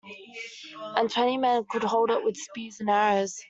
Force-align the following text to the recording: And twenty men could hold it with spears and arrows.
And 0.97 1.11
twenty 1.11 1.37
men 1.37 1.63
could 1.69 1.83
hold 1.83 2.09
it 2.09 2.23
with 2.25 2.35
spears 2.35 2.79
and 2.79 2.89
arrows. 2.89 3.39